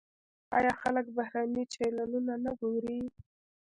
آیا 0.57 0.73
خلک 0.81 1.05
بهرني 1.17 1.63
چینلونه 1.73 2.33
نه 2.45 2.51
ګوري؟ 2.61 2.99